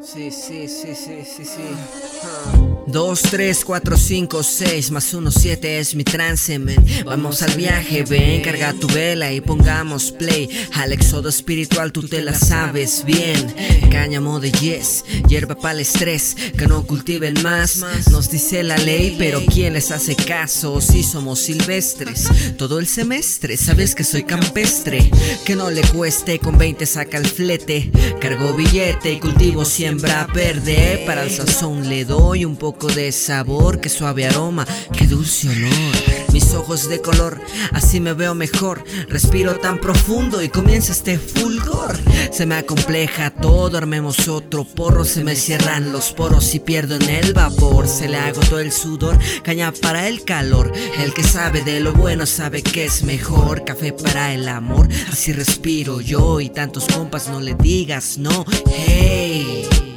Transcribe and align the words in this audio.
Sí, 0.00 0.30
sí, 0.30 0.68
sí, 0.68 0.94
sí, 0.94 1.24
sí, 1.24 1.44
sí. 1.44 2.78
2, 2.86 3.22
3, 3.22 3.64
4, 3.66 3.96
5, 3.98 4.42
6 4.42 4.90
más 4.92 5.12
1, 5.12 5.30
7 5.30 5.78
es 5.78 5.94
mi 5.94 6.04
trance. 6.04 6.58
Vamos 7.04 7.42
al 7.42 7.54
viaje, 7.54 8.02
ven, 8.04 8.40
carga 8.40 8.72
tu 8.72 8.86
vela 8.86 9.30
y 9.30 9.42
pongamos 9.42 10.10
play. 10.12 10.48
Al 10.74 10.92
éxodo 10.92 11.28
espiritual 11.28 11.92
tú 11.92 12.08
te 12.08 12.22
la 12.22 12.32
sabes 12.32 13.04
bien. 13.04 13.54
Cáñamo 13.90 14.40
de 14.40 14.52
yes, 14.52 15.04
hierba 15.28 15.54
para 15.54 15.74
el 15.74 15.80
estrés, 15.80 16.34
que 16.56 16.66
no 16.66 16.86
cultiven 16.86 17.34
más. 17.42 17.84
Nos 18.10 18.30
dice 18.30 18.62
la 18.62 18.78
ley, 18.78 19.16
pero 19.18 19.42
¿quién 19.52 19.74
les 19.74 19.90
hace 19.90 20.16
caso? 20.16 20.80
Si 20.80 21.02
somos 21.02 21.40
silvestres, 21.40 22.28
todo 22.56 22.78
el 22.78 22.86
semestre, 22.86 23.58
sabes 23.58 23.94
que 23.94 24.04
soy 24.04 24.22
campestre. 24.22 25.10
Que 25.44 25.56
no 25.56 25.70
le 25.70 25.82
cueste, 25.82 26.38
con 26.38 26.56
20 26.56 26.86
saca 26.86 27.18
el 27.18 27.26
flete. 27.26 27.90
Cargo 28.18 28.54
billete 28.54 29.12
y 29.12 29.20
cultivo 29.20 29.66
siembra 29.98 30.28
verde. 30.32 31.02
Para 31.06 31.24
el 31.24 31.30
sazón 31.30 31.88
le 31.88 32.04
doy 32.04 32.44
un 32.44 32.56
poco 32.56 32.86
de 32.86 33.10
sabor, 33.10 33.80
qué 33.80 33.88
suave 33.88 34.26
aroma, 34.26 34.66
qué 34.96 35.06
dulce 35.06 35.48
olor. 35.48 36.32
Mis 36.32 36.54
ojos 36.54 36.88
de 36.88 37.00
color, 37.00 37.40
así 37.72 37.98
me 37.98 38.12
veo 38.12 38.34
mejor. 38.34 38.84
Respiro 39.08 39.56
tan 39.56 39.80
profundo 39.80 40.40
y 40.40 40.50
comienza 40.50 40.92
este 40.92 41.18
fulgor. 41.18 41.98
Se 42.30 42.46
me 42.46 42.54
acompleja 42.54 43.30
todo, 43.30 43.76
armemos 43.76 44.28
otro 44.28 44.64
porro. 44.64 45.04
Se 45.04 45.24
me 45.24 45.34
cierran 45.34 45.90
los 45.90 46.12
poros 46.12 46.54
y 46.54 46.60
pierdo 46.60 46.94
en 46.94 47.08
el 47.08 47.32
vapor. 47.32 47.88
Se 47.88 48.08
le 48.08 48.18
agotó 48.18 48.60
el 48.60 48.70
sudor, 48.70 49.18
caña 49.42 49.72
para 49.72 50.06
el 50.06 50.24
calor. 50.24 50.72
El 50.98 51.12
que 51.12 51.24
sabe 51.24 51.62
de 51.62 51.80
lo 51.80 51.92
bueno 51.92 52.24
sabe 52.26 52.62
que 52.62 52.84
es 52.84 53.02
mejor. 53.02 53.64
Café 53.64 53.92
para 53.92 54.32
el 54.32 54.46
amor, 54.48 54.88
así 55.10 55.32
respiro 55.32 56.00
yo. 56.00 56.40
Y 56.40 56.50
tantos 56.50 56.86
compas 56.86 57.28
no 57.28 57.40
le 57.40 57.54
digas 57.54 58.16
no. 58.18 58.44
Hey. 58.66 59.87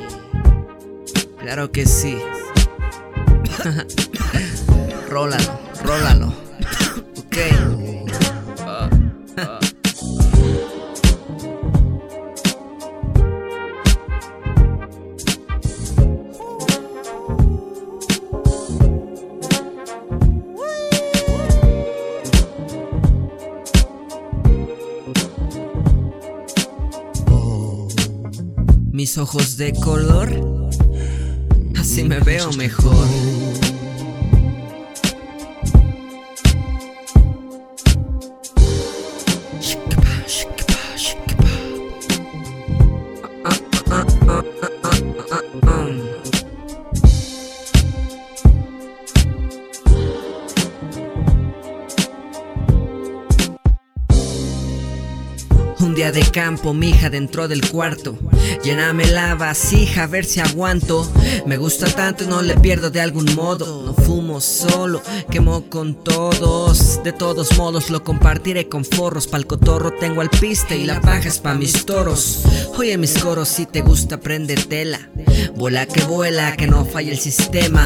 Claro 1.41 1.71
que 1.71 1.85
sí. 1.85 2.17
rólalo, 5.09 5.59
rólalo. 5.83 6.27
Ok. 7.17 7.37
Mis 28.91 29.17
ojos 29.17 29.57
de 29.57 29.73
color, 29.73 30.29
así 31.81 32.03
me 32.03 32.19
veo 32.19 32.51
mejor. 32.53 33.60
Un 55.91 55.95
día 55.95 56.13
de 56.13 56.21
campo, 56.21 56.73
mija 56.73 57.09
dentro 57.09 57.49
del 57.49 57.69
cuarto. 57.69 58.17
Lléname 58.63 59.07
la 59.07 59.35
vasija 59.35 60.03
a 60.03 60.07
ver 60.07 60.23
si 60.23 60.39
aguanto. 60.39 61.05
Me 61.45 61.57
gusta 61.57 61.85
tanto 61.87 62.23
y 62.23 62.27
no 62.27 62.41
le 62.41 62.55
pierdo 62.55 62.89
de 62.91 63.01
algún 63.01 63.35
modo. 63.35 63.83
No 63.85 63.93
fumo 63.93 64.39
solo, 64.39 65.01
quemo 65.29 65.69
con 65.69 65.95
todos. 65.95 67.03
De 67.03 67.11
todos 67.11 67.57
modos 67.57 67.89
lo 67.89 68.05
compartiré 68.05 68.69
con 68.69 68.85
forros. 68.85 69.27
Pa'l 69.27 69.45
cotorro 69.45 69.91
tengo 69.91 70.21
al 70.21 70.29
piste 70.29 70.77
y 70.77 70.85
la 70.85 71.01
paja 71.01 71.27
es 71.27 71.39
pa' 71.39 71.55
mis 71.55 71.85
toros. 71.85 72.43
Oye 72.77 72.97
mis 72.97 73.17
coros, 73.17 73.49
si 73.49 73.65
te 73.65 73.81
gusta 73.81 74.17
tela 74.17 75.09
Vuela 75.57 75.85
que 75.85 76.03
vuela, 76.03 76.55
que 76.55 76.67
no 76.67 76.85
falle 76.85 77.11
el 77.11 77.19
sistema. 77.19 77.85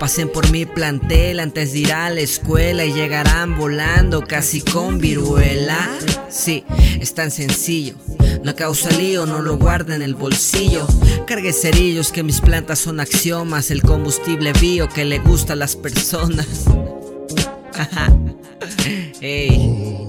Pasen 0.00 0.28
por 0.28 0.50
mi 0.50 0.66
plantel 0.66 1.38
antes 1.38 1.72
de 1.72 1.78
ir 1.78 1.92
a 1.92 2.10
la 2.10 2.20
escuela 2.20 2.84
y 2.84 2.92
llegarán 2.92 3.56
volando 3.56 4.22
casi 4.22 4.60
con 4.60 4.98
viruela. 4.98 5.88
Sí, 6.28 6.64
es 7.00 7.14
tan 7.14 7.30
sencillo. 7.48 7.94
No 8.42 8.54
causa 8.56 8.90
lío, 8.90 9.26
no 9.26 9.42
lo 9.42 9.58
guarda 9.58 9.94
en 9.94 10.02
el 10.02 10.14
bolsillo. 10.14 10.86
Cargue 11.26 11.52
cerillos 11.52 12.10
que 12.10 12.22
mis 12.22 12.40
plantas 12.40 12.78
son 12.78 13.00
axiomas. 13.00 13.70
El 13.70 13.82
combustible 13.82 14.52
bio 14.54 14.88
que 14.88 15.04
le 15.04 15.18
gusta 15.18 15.52
a 15.52 15.56
las 15.56 15.76
personas. 15.76 16.46
hey. 19.20 20.08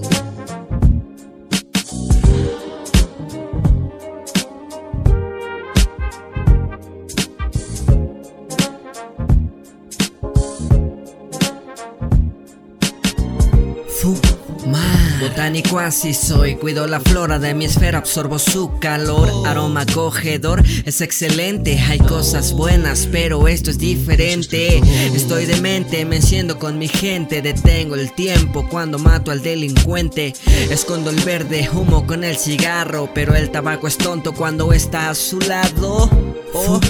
Botánico 15.20 15.78
así 15.78 16.12
soy, 16.12 16.56
cuido 16.56 16.86
la 16.86 17.00
flora 17.00 17.38
de 17.38 17.54
mi 17.54 17.64
esfera, 17.64 17.98
absorbo 17.98 18.38
su 18.38 18.78
calor, 18.78 19.30
aroma 19.46 19.82
acogedor, 19.82 20.62
es 20.84 21.00
excelente, 21.00 21.78
hay 21.78 21.98
cosas 21.98 22.52
buenas, 22.52 23.08
pero 23.10 23.48
esto 23.48 23.70
es 23.70 23.78
diferente. 23.78 24.82
Estoy 25.14 25.46
demente, 25.46 26.04
me 26.04 26.16
enciendo 26.16 26.58
con 26.58 26.78
mi 26.78 26.88
gente, 26.88 27.40
detengo 27.40 27.94
el 27.94 28.12
tiempo 28.12 28.68
cuando 28.68 28.98
mato 28.98 29.30
al 29.30 29.42
delincuente. 29.42 30.34
Escondo 30.70 31.10
el 31.10 31.20
verde 31.20 31.68
humo 31.72 32.06
con 32.06 32.22
el 32.22 32.36
cigarro, 32.36 33.10
pero 33.14 33.34
el 33.34 33.50
tabaco 33.50 33.86
es 33.86 33.96
tonto 33.96 34.34
cuando 34.34 34.72
está 34.72 35.08
a 35.08 35.14
su 35.14 35.40
lado. 35.40 36.10
Oh. 36.54 36.80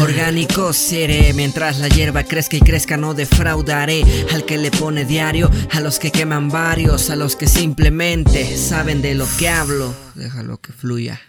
Orgánico 0.00 0.72
seré, 0.72 1.34
mientras 1.34 1.78
la 1.78 1.88
hierba 1.88 2.24
crezca 2.24 2.56
y 2.56 2.60
crezca 2.60 2.96
no 2.96 3.12
defraudaré 3.12 4.02
al 4.32 4.44
que 4.44 4.56
le 4.56 4.70
pone 4.70 5.04
diario, 5.04 5.50
a 5.70 5.80
los 5.80 5.98
que 5.98 6.10
queman 6.10 6.48
varios, 6.48 7.10
a 7.10 7.16
los 7.16 7.36
que 7.42 7.48
simplemente 7.48 8.56
saben 8.56 9.02
de 9.02 9.16
lo 9.16 9.26
que 9.36 9.48
hablo. 9.48 9.92
Déjalo 10.14 10.60
que 10.60 10.72
fluya. 10.72 11.20